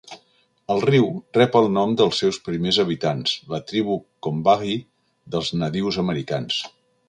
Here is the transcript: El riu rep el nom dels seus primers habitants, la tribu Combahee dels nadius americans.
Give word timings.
El 0.75 0.79
riu 0.89 1.09
rep 1.37 1.57
el 1.59 1.69
nom 1.75 1.93
dels 2.01 2.23
seus 2.23 2.41
primers 2.49 2.81
habitants, 2.85 3.35
la 3.53 3.61
tribu 3.73 4.01
Combahee 4.29 4.81
dels 5.37 5.55
nadius 5.63 6.05
americans. 6.07 6.63